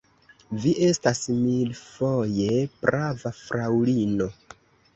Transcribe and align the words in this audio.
Vi 0.61 0.71
estas 0.85 1.21
milfoje 1.41 2.49
prava, 2.89 3.35
fraŭlino. 3.43 4.33